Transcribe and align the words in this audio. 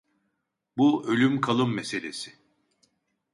Bu 0.77 1.05
ölüm 1.07 1.41
kalım 1.41 1.73
meselesi. 1.73 2.33